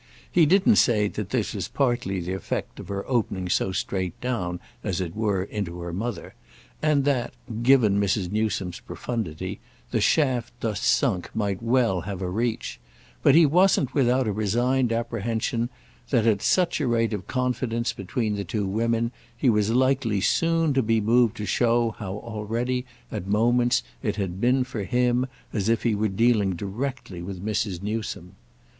[0.31, 4.59] He didn't say that this was partly the effect of her opening so straight down,
[4.83, 6.33] as it were, into her mother,
[6.81, 8.31] and that, given Mrs.
[8.31, 9.59] Newsome's profundity,
[9.91, 12.79] the shaft thus sunk might well have a reach;
[13.21, 15.69] but he wasn't without a resigned apprehension
[16.09, 20.73] that, at such a rate of confidence between the two women, he was likely soon
[20.73, 25.69] to be moved to show how already, at moments, it had been for him as
[25.69, 27.83] if he were dealing directly with Mrs.
[27.83, 28.35] Newsome.